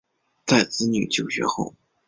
[0.47, 1.75] 在子女就学后